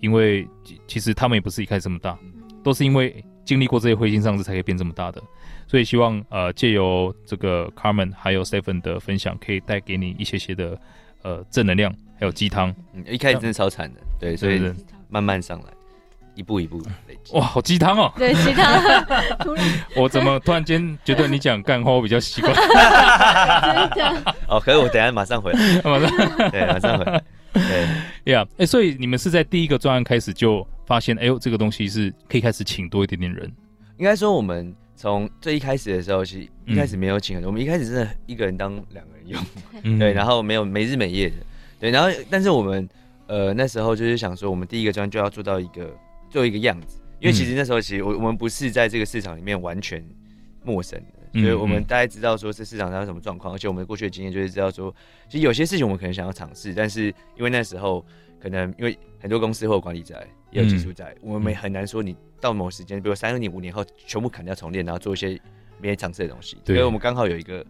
[0.00, 0.48] 因为
[0.88, 2.18] 其实他们也不是一开始这么大，
[2.64, 5.22] 都是因为经历过这些灰心丧志才可以变这么大的。
[5.66, 10.78] 所以希望呃借由这个 Carmen 还有 Stephen 的分享，可以带给你一些些的
[11.22, 12.74] 呃正能量，还有鸡汤。
[12.92, 14.60] 嗯，一开始真的超惨的，对，所以
[15.08, 15.66] 慢慢上来，
[16.34, 17.34] 一步一步累积。
[17.34, 18.12] 哇，好鸡汤哦！
[18.18, 18.72] 对，鸡汤。
[19.96, 22.54] 我怎么突然间觉得你讲干话我比较习惯？
[24.48, 27.22] 哦，可是我等下马上回来， 马上对，马上回来。
[27.52, 33.50] 对呀，哎，所以你们是在第一个专案开始就发现，哎呦，这个东西是可以开始请多一点点人。
[33.96, 34.74] 应该说我们。
[35.04, 39.42] 从最一开始的时候，其实一开始没有请很多，嗯、我们一开始真的一个人当两个人用，
[39.82, 41.36] 嗯、对，然后没有没日没夜的，
[41.78, 42.88] 对，然后但是我们
[43.26, 45.94] 呃那时候就是想说，我们第一个专就要做到一个
[46.30, 50.02] 做一个样子，因为其实那时候其实我我们不是在这个市场里面完全
[50.62, 54.90] 陌生的，所以我们大概知道说这市场上有什么状况，而且我们过去的经验就是知道说，
[55.28, 58.02] 其实有些事情我们可能想要尝试，但是因为那时候
[58.40, 62.16] 可能因为很多公司会有管理在，也有技术在，嗯、我们没很难说你。
[62.40, 65.40] 到某时间，比如三年、五年后，全部砍掉重练，然后做一些
[65.80, 66.58] 没尝试的东西。
[66.62, 67.64] 对，所以我们刚好有一个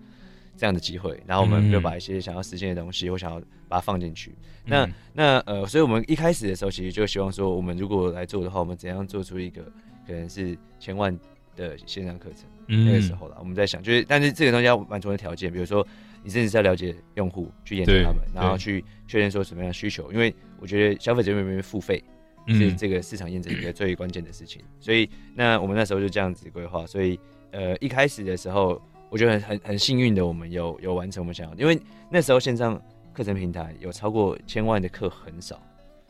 [0.57, 4.33] 这样的机会，然后我们就把一些想要实现的东西，或想要把它放进去。
[4.65, 9.63] 嗯、那那呃，所以我们一开始的时候，其实就希望说，我们如果来做的话，我们怎样做出一个
[10.05, 11.17] 可能是千万
[11.55, 12.41] 的线上课程？
[12.67, 15.87] 嗯、那个时候了，我们在想，就是但是这个东西要满足的条件，比如说
[16.25, 22.03] 你甚至是要了解用户，去研究他们，然后去确认说什么样的需求，因为我觉得消费者愿不愿意付费
[22.49, 24.61] 是这个市场验证一个最关键的事情。
[24.81, 27.21] 所以那我们那时候就这样子规划，所以
[27.53, 28.83] 呃一开始的时候。
[29.11, 32.83] 我觉得很很很幸运的，我们有有完成我们想要的，因为那时候线上
[33.13, 35.63] 课程平台有超过千万的课很少，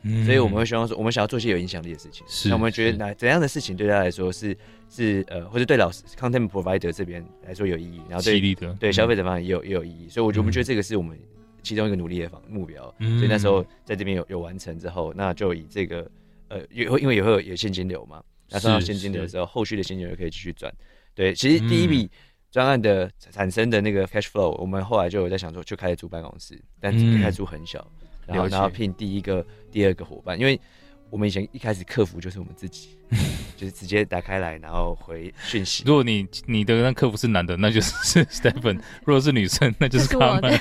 [0.05, 2.25] 嗯，所以我们会希望说，我们想要做一些有影响力的事情。
[2.29, 4.57] 是，那我们觉得哪怎样的事情对他来说是
[4.91, 11.19] 是呃，或者对老师 content provider 这边来说有意义，然后对对消费者方也有也有意义，所以我觉得我们觉得这个是我们
[11.63, 12.95] 其中一个努力的方目标。
[12.99, 16.09] 嗯，所以那时候在这边有有完成之后，那就以这个
[16.49, 20.73] 呃，也会因为也会有有现金流嘛，那算到现金流的时候，后续的现金流可以继续转。
[21.15, 22.11] 对，其实第一笔。
[22.55, 30.61] 专案的产生的那个 cash flow，我们后来就有在想说，就开始租办公室，但是开始租很小，嗯、然后然后聘第一个、第二个伙伴，因为。
[31.11, 32.89] 我们以前一开始克服就是我们自己，
[33.57, 35.85] 就是直接打开来，然后回讯息。
[35.87, 40.61] 如果你你的那客服是男的，那就是 Stephen；如果是女生，那就是他们。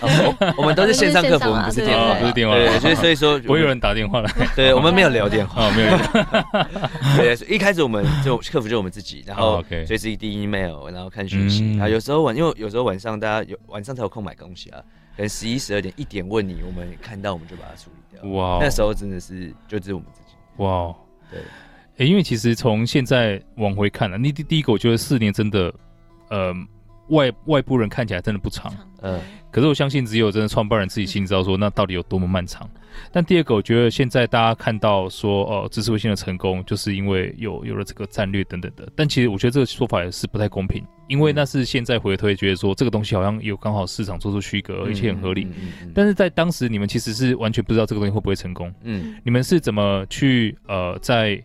[0.58, 2.56] 我们都是线上 客服，我们不是电话，不是电话。
[2.56, 4.32] 对，所以所以说不会有人打电话来。
[4.56, 5.98] 对，我们没有聊电话，没有。
[7.18, 11.80] 对，一开始我们就客服就我们自己，然后随时递 email，然后看讯息。
[11.80, 14.80] 啊，有时候晚，因为有时候晚上大家有晚上才有空买东西啊，
[15.16, 18.30] 可能十一十二点一点问你，我们看到我们就把它处理掉。
[18.32, 20.36] 哇，那时候真的是就只有我们自己。
[20.58, 20.94] 哇
[21.32, 21.42] 对，
[21.94, 25.74] 哎、欸，因为其实从现在往回看了，你第第一个，我觉得四年真的，
[26.30, 26.54] 呃，
[27.10, 29.20] 外外部人看起来真的不长，嗯，
[29.52, 32.68] 可是我相信只有真的创办人自己心知道说，那到底有多么漫长。
[33.12, 38.88] 但第二个，我觉得现在大家看到说，哦、呃，知识卫星的成功，就是因为有有了这个战略等等的。
[38.96, 45.44] 但其实我觉得这个说法也是不太公平，因为那是现在回推觉得说这个东西好像有刚好市场做出区隔，而且很合理。
[45.46, 48.72] 嗯嗯嗯嗯、但是在当时你们其实是完全不知道这个东西会不会成功。
[48.84, 51.44] 嗯，你们是怎么去呃在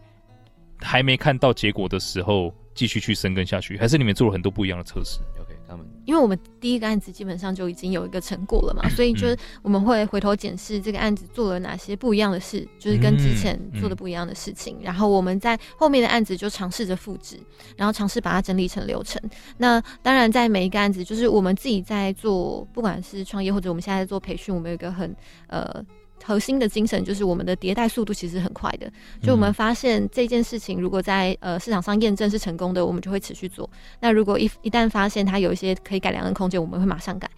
[0.80, 5.84] 还没看到结果的时候继续去深耕下去，还是你们做了很多不一样的测试？OK，他们？
[6.06, 17.38] 因为我们第一个案子基本上就已经有一个成果了嘛，所以就是我们会回头检视这个案子做了哪些不一样的事，就是跟之前做的不一样的事情，然后我们在后面的案子就尝试着复制，
[17.76, 19.20] 然后尝试把它整理成流程。
[19.58, 25.14] 那当然，在每一个案子，就是我们自己在做，不管是创业或者我们现在在做培训，我们有一个很
[25.48, 25.84] 呃。
[26.24, 28.90] 核心的精神就是我们的迭代速度其实很快的。
[29.22, 33.68] 就我们发现这件事情，如果在呃市场上验证是成功的，我们就会持续做。
[34.00, 37.30] 那如果一一旦发现它有一些可以改良的空间，我们会马上改。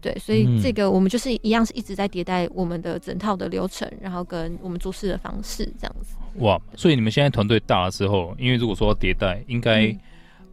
[0.00, 6.14] 对，所以这个我们就是一样是一直在迭代我们的整套的流程，然后跟我们做事的方式这样子。
[6.36, 10.00] 哇，所以你们现在团队大了之后，因为如果说要迭代，应该、嗯、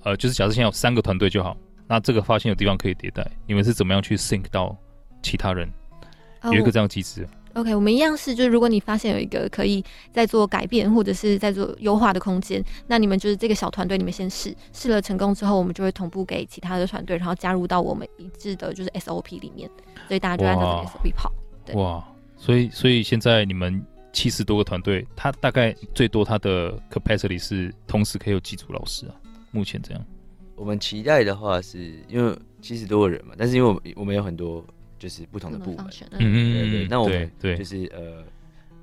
[0.04, 1.56] 呃就是假设现在有三个团队就好。
[1.86, 4.76] 那这个发现有地方可以迭代，你们是怎么样去 sync 到
[5.22, 5.70] 其他人？
[6.46, 7.28] 有一个这样机制。
[7.54, 19.70] OK，我们一样是，就是如果你发现有一个可以在做改变或者是在做优化的空间，那你们就是这个小团队，你们先试，试了成功之后，我们就会同步给其他的团队，然后加入到我们一致的就是 SOP 里面，
[20.08, 21.32] 所以大家就按照这个 SOP 跑。
[21.64, 22.04] 对哇，
[22.36, 29.14] 所以所以现在你们七十多个团队，它大概最多它的 capacity 是同时可以有几组老师啊？
[29.52, 30.04] 目前这样，
[30.56, 34.66] 我们期待的话是因为七十多个人嘛，但是因为我们我们有很多。
[35.04, 36.88] 就是不同的部门，嗯嗯对对。
[36.88, 38.24] 那我们对就是呃，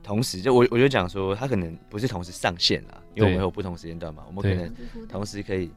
[0.03, 4.71] 同时就我我就讲说，他可能不是同时上线啦，因为我们有不同时间段嘛，我们可能
[5.09, 5.71] 同时可以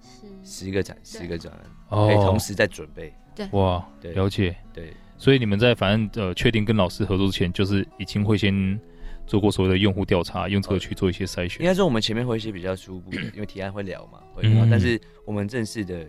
[0.43, 1.49] 十个展十个展，
[1.89, 3.13] 可以同时在准备。
[3.33, 4.93] 对哇，了解对。
[5.17, 8.77] 所以你们在反正呃确定跟老师合作之前，就是已经会先
[9.25, 11.61] 做过所谓的用户调查，用这个去做一些筛选。
[11.61, 14.67] 应该说我们前面会一些比较初步的，因为提案会聊嘛，会聊。
[14.69, 16.05] 但是我们正式的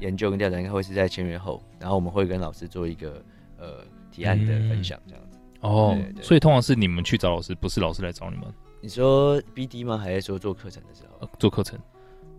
[0.00, 3.24] 研究跟调查应该会是在签约后，然后我们会跟老师做一个。
[3.58, 8.46] 呃，提案的分享这样子哦，对对对，所以通常是你们去找老师，不是老师来找你们。
[8.80, 9.96] 你说 BD 吗？
[9.96, 11.16] 还是说做课程的时候？
[11.20, 11.78] 呃、做课程，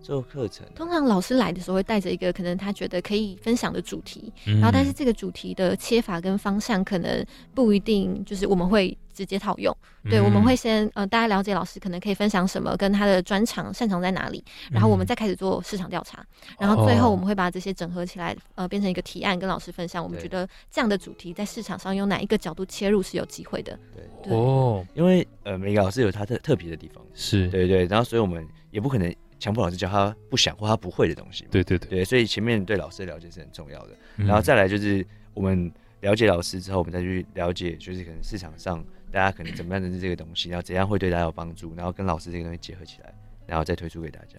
[0.01, 0.65] 做课程。
[0.75, 8.97] 通常老师来的时候会带着一个可能他觉得可以分享的主题，嗯、然后但是这个主题的切法跟方向可能不一定，就是我们会。
[9.17, 16.23] 直接套用，对，我们会先呃，大家了解老师可能可以分享什么，跟他的专长擅长在哪里，然后我们再开始做市场调查，
[16.59, 20.03] 然后最后我们会把这些整合起来，呃，变成一个提案跟老师分享。
[20.03, 23.79] 我们觉得这样的主题在市场上用哪一个角度切入是有机会的。
[24.23, 27.47] 对，哦，因为呃，每个老师有他特特别的地方，是。
[27.47, 31.45] 对对，然后所以我们也不可能强迫老师教他不想或他不会的东西。
[31.51, 35.71] 对对对，对，所以前面对老师的了解是很重要的，然后再来就是我们
[36.01, 38.83] 了解老师之后，我们再去了解就是可能市场上。
[39.09, 43.13] 大家可能怎么样认识这个东西，然后怎样会对大家有帮助，然后跟老师这个东西结合起来，
[43.45, 44.37] 然后再推出给大家。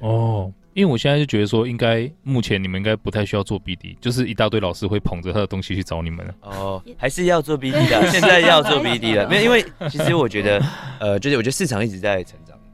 [0.00, 0.52] 哦。
[0.74, 6.34] 因为我现在就觉得说，应该目前你们应该不太需要做 BD，就是一大堆老师会捧着他的东西去找你们了。
[6.40, 9.28] 哦，还是要做 BD 的，现在要做 BD 了。
[9.28, 10.62] 没有，因为其实我觉得，
[10.98, 12.24] 呃，就是我觉得市场一直在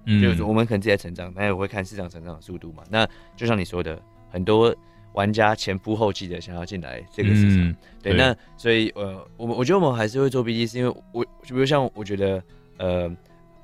[0.08, 2.82] 嗯，就是我们可能自己在成长，但也会看市场成长的速度嘛。
[2.90, 4.74] 那就像你说的，很多
[5.12, 12.42] 玩家前仆后继的想要进来这个市场，嗯、对，对，那所以呃，我们我觉得我们还是会做 BD，是因为我就比如像我觉得，
[12.78, 13.16] 呃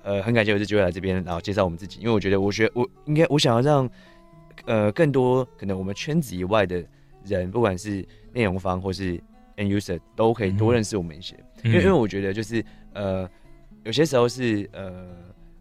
[0.03, 3.91] 呃，很感谢有这机会来这边，然后介绍我们自己，因为我觉得我觉得我应该我想要让。
[4.67, 6.83] 呃，更多可能我们圈子以外的
[7.25, 9.21] 人，不管是内容方或是
[9.57, 11.35] end user，都可以多认识我们一些。
[11.65, 13.29] 嗯、因为因为我觉得就是呃，
[13.83, 15.09] 有些时候是呃，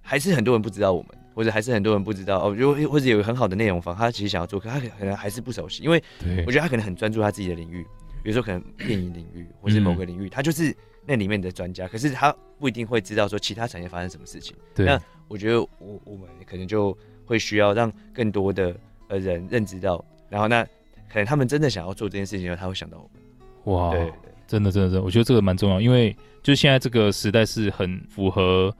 [0.04, 5.82] 还是很多人不知道我们，或者还是很多人不知道哦，如果或者有很好的内容方，他其实想要做，可他可能还是不熟悉。
[5.82, 6.04] 因为
[6.46, 7.84] 我觉得他可能很专注他自己的领域，
[8.22, 10.76] 比如说可能电影领域或是某个领域，嗯、他就是
[11.08, 14.56] 那里面的专家，可是他不一定会知道说其他产业发生什么事情。
[14.76, 18.76] 对，那我觉得我我们可能就会需要让更多的。
[19.10, 20.64] 呃人认知到，然后那
[21.08, 23.76] 可能他们真的想要做这件事情，他会想到我们。
[23.76, 24.12] 哇，对，
[24.48, 28.76] 真的，真的，真的，我觉得这个蛮重要，因为就是现在这个时代是很符合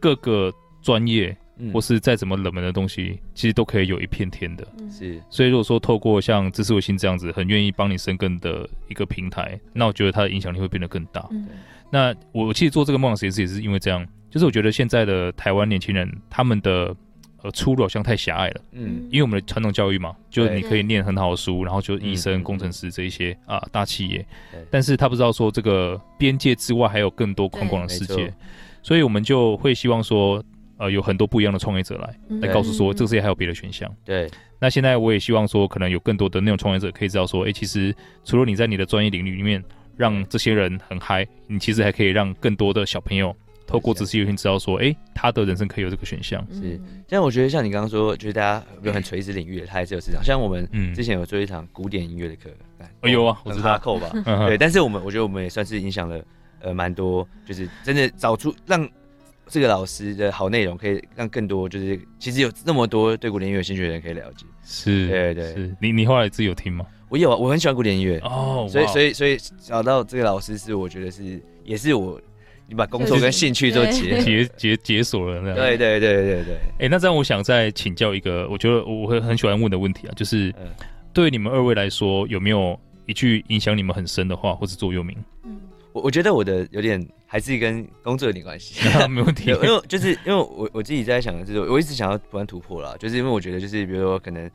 [0.00, 4.66] 各个专业，嗯、或是再怎么冷门的东西，其实都可以有一片天的。
[4.90, 11.28] 是、嗯，所以如果说透过像知识卫星这样子，很愿意帮你生根的一个平台，那我觉得它的影响力会变得更大。
[11.30, 11.46] 嗯、
[11.90, 16.96] 那我其实做这个梦想实验室也是因为这样，就是我觉得现在的台湾年轻人他们的。
[17.42, 18.60] 呃，出路好像太狭隘了。
[18.72, 24.22] 嗯，因为我们的传统教育嘛，就是你可以念很好的书，然后就医生、工程师这一些啊大企业。
[24.70, 28.30] 但是他不知道说这个边界之外还有更多宽广的世界，
[28.82, 30.42] 所以我们就会希望说，
[30.78, 33.90] 呃，有很多不一样的创业者来来告诉说，这个世界还有别的选项。
[34.04, 34.28] 对。
[34.58, 39.62] 那现在我也希望说，可能有更多的那种创业者可以知道说，哎，其实除了你在你的专业领域里面
[39.96, 43.34] 让这些人很嗨，你其实还可以让更多的小朋友。
[43.66, 46.44] 透过知识有幸知道说，哎、欸，他的人生可以有这个选项。
[46.50, 50.20] 是，像我觉得像你刚刚说，就是大家有很垂直领域的，他还是有市场。
[50.24, 52.50] 像我们之前有做一场古典音乐的课，
[53.02, 54.10] 哎有啊，我知道扣吧，
[54.48, 54.58] 对。
[54.58, 56.20] 但是我们我觉得我们也算是影响了
[56.60, 58.88] 呃蛮多，就是真的找出让
[59.46, 64.46] 这个老师的好内容，可以让更多就是其实有那么多对古典音乐有兴趣的人可以了解。
[64.62, 65.52] 是，对对。
[65.54, 66.86] 是你你后来自己有听吗？
[67.08, 72.20] 我有啊，我很喜欢古典音乐哦，所以所以所以找到这个老师是我觉得是也是我。
[72.68, 76.56] 你把工作跟兴趣都解解解解锁了，那样对对对对对。
[76.78, 80.54] 哎，那这样我想再请教一个，我觉得我会很喜欢问的问题啊，就是
[81.12, 85.18] 对你们二位来说，有没有一句影响你们很深的话，或是座右铭？
[85.42, 85.59] 嗯，
[85.92, 89.50] 我我觉得我的有点还是跟工作有点关系， 没问题。
[89.50, 94.50] 因为就是因为我我自己在想的就是，我一直想要不断突破啦，就是因为我觉得就是比如说可能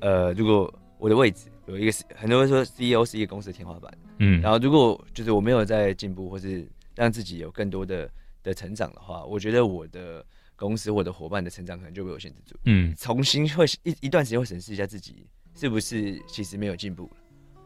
[0.00, 8.10] 呃，如果我的位置有一个很多人说 CEO 是一个公司的天花板，嗯，然后如果就是我没有在进步或是让自己有更多的
[8.42, 10.24] 的成长的话，我觉得我的
[10.56, 12.56] 公司、我的伙伴的成长可能就被我限制住。
[12.64, 17.16] 嗯，重新会一一段时间会审视一下自己是不是其实没有进步了。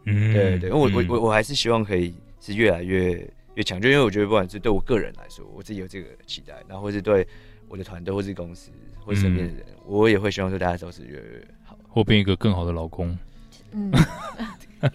[0.04, 3.12] 嗯，对对对，因为我我我我还是希望可以是越来越
[3.54, 7.26] 越强，就因为我觉得不管是对我个人来说，我自己有这个期待，然后或是对
[7.68, 8.70] 我的团队，或是公司，
[9.04, 13.16] 或是身边的人，嗯、我也会希望说大家都是越来越好，或变一个更好的老公。
[13.72, 13.92] 嗯。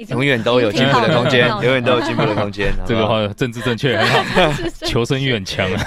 [0.08, 2.74] 永远都有进步的空间，永远都有进步的空间。
[2.86, 5.84] 这个话政治正确很好，求生欲很强啊。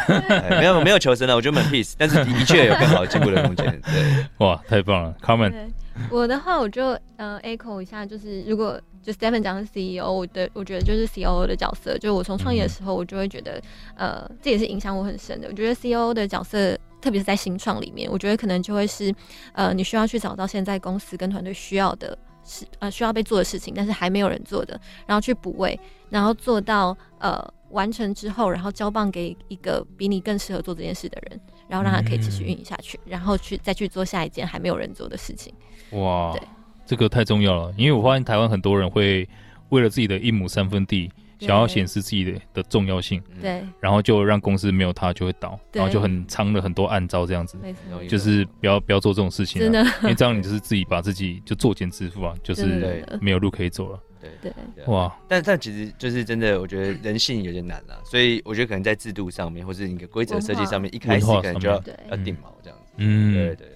[0.51, 3.81] 没有没有求生的，我觉得蛮 peace，但是的确有更好的进步的空间。
[3.81, 5.51] 对，哇，太棒了，Carmen。
[6.11, 13.61] 我的话，我就呃 echo 一下，就是如果就 Stephen 讲的是 CEO，我的我觉得就是 COO 的角色，就我从创业的时候，我就会觉得，
[13.96, 15.48] 呃，这也是影响我很深的。
[15.48, 19.14] 我觉得 COO 的角色，特别是在新创里面，我觉得可能就会是，
[19.52, 22.16] 呃，你需要去找到现在公司跟团队需要的。
[22.48, 25.76] 是呃需要被做的事情，但是还没有人做的，然后去补位，
[26.09, 35.52] 然后做到呃完成之后，然后交棒给一个比你更适合做这件事的人，然后让他可以继续运营下去，嗯、然后去再去做下一件还没有人做的事情。
[35.90, 36.42] 哇，对，
[36.85, 39.29] 这个太重要了，因为我发现台湾很多人会
[39.70, 41.11] 为了自己的一亩三分地。
[41.38, 47.59] 想要显示自己的的重要性，对，然后就让公司没有他就会倒，然后就很藏了很多暗招这样子，
[48.09, 54.00] 就是不要不要做这种事情，真的，因为这样你就是自己把自己就作茧自缚啊，就是没有路可以走了，
[54.43, 63.69] 对对，哇，但但其实就是真的，我觉得人性有点难了，所以我觉得可能在制度上面或是你的规则设计上面，一开始可能就要要定锚这样子，嗯，对对，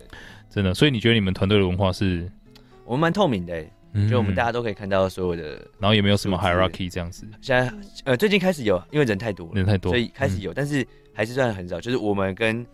[0.49, 2.31] 真的，所以你觉得你们团队的文化是，
[2.85, 3.65] 我们蛮透明的。
[4.09, 7.27] 就我们大家都可以看到所有的，然后也没有什么 hierarchy 这样子。
[7.41, 7.75] 现在
[8.05, 11.81] 呃，最近开始有，因为人太多，人太多，所以开始有，但是还是算很少。
[11.81, 12.65] 就是我们跟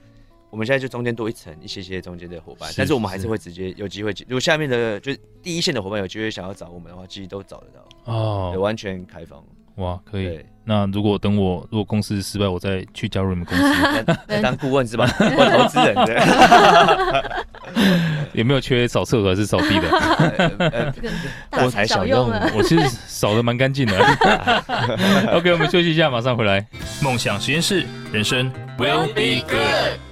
[0.57, 4.11] 我们现在就中间多一层一些些中间的伙伴，但是我们还是会直接有机会。
[4.27, 9.45] 如果下面的就是第一线的伙伴有机会想要找我们的话，其实都找得到哦，完全开放。
[9.75, 10.41] 哇，可以。
[10.65, 13.63] 那如果等我如果公司失败，我再去加入你们公司
[14.43, 15.07] 当顾问是吧？
[15.21, 16.17] 我投资人对。
[18.33, 20.95] 有没有缺扫厕所还是扫地的？
[21.51, 22.51] 大材小用了。
[22.57, 23.95] 我其实扫的蛮干净的。
[25.33, 26.67] OK，我们休息一下，马上回来。
[27.03, 30.06] 梦想实验室，人生 will be good。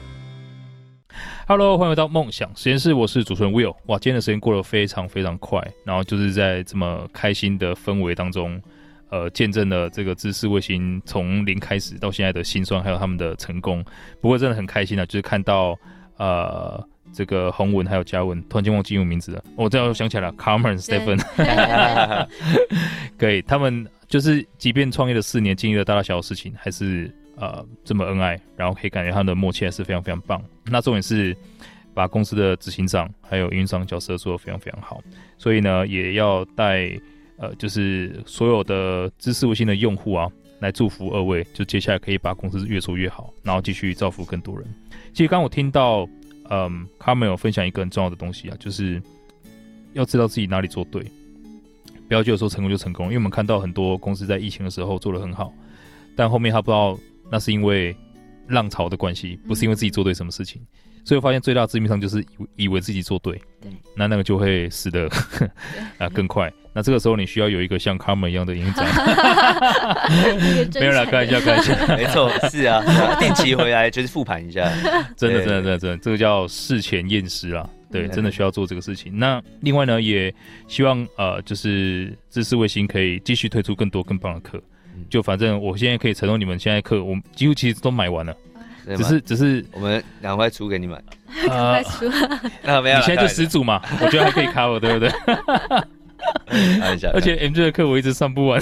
[1.46, 3.76] Hello，欢迎回到梦想实验室，我是主持人 Will。
[3.84, 8.58] 哇，今天的时间过得非常非常快，然后就是在这么开心的氛围当中，
[9.10, 13.84] 呃，见证了这个知识卫星从零开始到现在的辛酸，还有他们的成功。
[14.22, 15.78] 不过真的很开心啊，就是看到
[16.16, 16.82] 呃
[17.12, 19.44] 这个洪文还有嘉文，突然间忘记用名字了。
[19.54, 21.20] 我这样想起来了，Carmen、Stephen，
[23.18, 27.14] 可以，他们就是即便创业了四年，经历了大大小小事情，还是。
[27.36, 30.42] 呃，这么恩爱，然后可以感觉他们的默契还是非常非常棒。
[30.66, 31.36] 那重点是
[31.92, 35.02] 把公司的执行长还有运营运长角色做得非常非常好，
[35.36, 36.90] 所以呢，也要带
[37.36, 40.30] 呃，就是所有的知识卫星的用户啊，
[40.60, 44.66] 来祝福二位，就接下来可以把公司越做越好，然后继续造福更多人。
[45.12, 46.08] 其实刚我听到，
[46.50, 49.02] 嗯，Carmen 有分享一个很重要的东西啊，就是
[49.92, 51.02] 要知道自己哪里做对，
[52.08, 55.52] 不要觉得说成功就成功，因为我们看到很多公司在疫情的时候做得很好，
[56.16, 56.98] 但后面他不知道。
[57.34, 57.96] 那是因为
[58.46, 62.26] 浪潮的关系，不是因为自己做对什么事情，嗯、所以我发现最大的致命伤就是以
[62.66, 65.10] 以为自己做对，对，那那个就会死的
[65.98, 66.48] 啊更快。
[66.72, 68.86] 那这个时候你需要有一个像 Carmen 一样的营长，
[70.78, 72.80] 没有啦，开玩笑，开玩笑， 没错，是啊，
[73.18, 74.70] 定期回来就是复盘一下，
[75.16, 79.18] 真的，真的，真的，真的，这个叫事前验尸啊，对，真的需要做这个事情。
[79.18, 80.32] 那另外呢，也
[80.68, 84.62] 希望呃，就是知识卫星可以继续推出更多更棒的课。
[85.08, 88.36] 就反正我现在可以承诺你们现在课，我们几乎其实都买完了，
[88.96, 91.02] 只是只是我们赶快出给你们。
[91.46, 92.08] 赶快出，
[92.62, 95.10] 那没有，你现在就十组嘛，我觉得还可以 cover，对不对？
[97.12, 98.60] 而且 MJ 的课我一直上不完。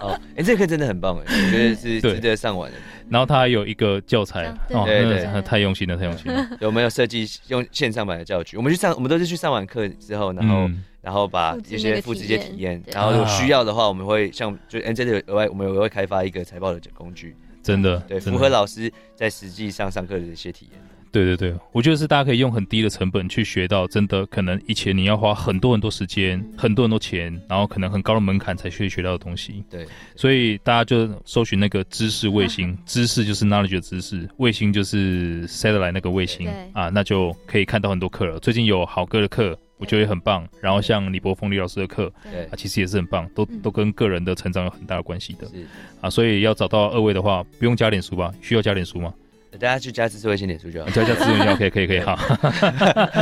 [0.00, 2.76] 哦，哎，这课真的很棒哎，我觉得是值得上完的。
[3.08, 6.46] 然后他还有一个教材，哦，对对，太用心了，太用心了。
[6.60, 8.56] 有没有设计用线上版的教具？
[8.56, 10.70] 我们去上，我们都是去上完课之后，然后。
[11.02, 20.80] 然后把一些复制一些体验，然后有需要的话，我们会像就 NJ 的额外，我们也会开发一个财报的工具，真的对，符合老师在实际上上课的一些体验。
[21.12, 29.64] 对对对，我觉得是大家可以用很低的成本去学到，真的可能以前你要花很多很多时间、很多很多钱，然后可能很高的门槛才去学到的东西。
[29.68, 29.84] 对，
[30.14, 38.38] 所以大家就搜寻那个知识卫星， 知识就是 knowledge 的知识，卫星就是 satellite 那个卫星啊，那就可以看到很多课了。
[38.38, 39.58] 最近有好哥的课。
[39.80, 45.66] 我觉得也很棒，然后像李博峰李老师的课，对啊，其实也是很棒，都都跟个人的成长有很大的关系的，是
[46.00, 48.30] 啊，所以要找到二位的话，不用加脸书吧？
[48.40, 49.12] 需要加脸书吗？
[49.58, 52.16] 大家去加知识卫星脸书就好，加加知识卫星 OK，可以可以好。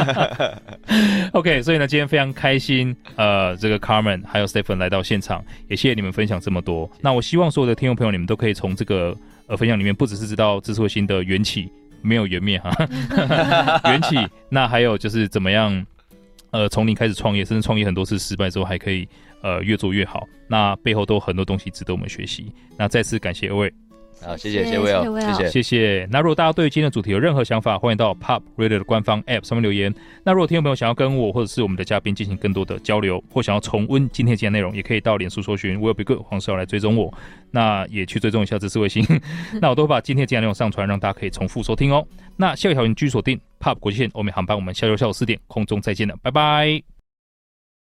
[1.32, 6.90] OK，所以呢，今天非常开心，呃，这个 Carmen 还有 Stephen 来到现场，也谢谢你们分享这么多。
[7.00, 12.70] 那我希望所有的听众朋友，你们都可以从这个呃分享里面，不只是知道知识卫星的缘起，没有缘灭哈，
[13.90, 14.16] 缘起，
[14.50, 15.86] 那还有就是怎么样。
[16.50, 19.06] 呃，从零开始创业，甚至创业很多次失败之后，还可以
[19.42, 20.26] 呃越做越好。
[20.48, 22.52] 那背后都很多东西值得我们学习。
[22.78, 23.72] 那再次感谢二位，
[24.20, 26.08] 好，谢谢，谢谢 Will，谢谢，谢谢。
[26.10, 29.94] 那如果大家对今天的主题有任何想法，欢迎到 Pop Radio 的官方 App 上面留言。
[30.24, 37.12] 那如果听众朋友想要跟我或者是我们的嘉宾进行更多的交流，或想要重温今天节目内容，也可以到脸书搜寻 Will Be Good 黄少来追踪我。
[37.50, 39.06] 那也去追踪一下知识卫星。
[39.62, 42.06] 那我都会把今天节目内容上传，让大家可以重复收听哦。
[42.36, 46.97] 那下一条你继续锁定 Pop 国际线欧美航班，我们下周下午四点空中再见了，拜拜。